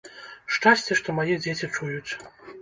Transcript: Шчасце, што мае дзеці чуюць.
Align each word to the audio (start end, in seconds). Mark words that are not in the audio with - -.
Шчасце, 0.55 0.97
што 1.01 1.15
мае 1.19 1.35
дзеці 1.43 1.71
чуюць. 1.75 2.11